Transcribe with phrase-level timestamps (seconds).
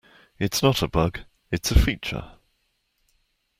[0.39, 1.19] It's not a bug,
[1.51, 2.31] it's a feature!